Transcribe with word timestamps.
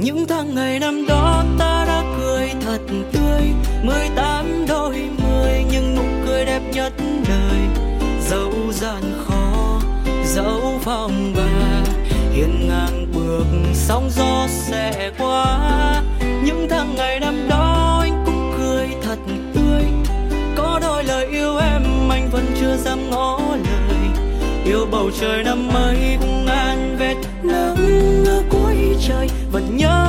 những 0.00 0.26
tháng 0.26 0.54
ngày 0.54 0.78
năm 0.78 1.06
đó 1.06 1.44
ta 1.58 1.84
đã 1.88 2.02
cười 2.20 2.50
thật 2.60 2.78
tươi. 3.12 3.42
Mười 3.82 4.08
tám 4.16 4.66
đôi 4.68 5.08
mươi 5.22 5.64
nhưng 5.72 5.94
nụ 5.96 6.02
cười 6.26 6.44
đẹp 6.44 6.60
nhất 6.72 6.92
đời. 7.28 7.58
Dẫu 8.30 8.52
gian 8.72 9.02
khó, 9.24 9.80
dẫu 10.24 10.80
phong 10.82 11.32
ba 11.36 11.82
hiên 12.32 12.68
ngang 12.68 13.06
bước 13.14 13.44
sóng 13.74 14.10
gió 14.10 14.46
sẽ 14.48 15.10
qua. 15.18 16.02
Những 16.44 16.66
tháng 16.70 16.94
ngày 16.94 17.20
năm 17.20 17.48
đó 17.48 17.98
anh 18.02 18.22
cũng 18.26 18.52
cười 18.58 18.88
thật 19.02 19.18
tươi. 19.54 19.84
Có 20.56 20.78
đôi 20.82 21.04
lời 21.04 21.26
yêu 21.26 21.56
em 21.56 21.82
anh 22.10 22.28
vẫn 22.32 22.46
chưa 22.60 22.76
dám 22.76 23.10
ngỏ 23.10 23.40
lời. 23.50 23.98
Yêu 24.64 24.86
bầu 24.90 25.10
trời 25.20 25.44
năm 25.44 25.68
ấy 25.74 26.16
cũng 26.20 26.46
trời 29.08 29.28
vẫn 29.52 29.76
nhớ 29.76 30.01